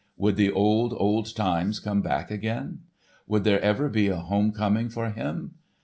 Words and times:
Would 0.17 0.35
the 0.35 0.51
old, 0.51 0.95
old 0.97 1.35
times 1.35 1.79
come 1.79 2.01
back 2.01 2.31
again? 2.31 2.79
Would 3.27 3.43
there 3.43 3.61
ever 3.61 3.87
be 3.87 4.07
a 4.07 4.15
home 4.17 4.51
coming 4.51 4.89
for 4.89 5.11
him? 5.11 5.53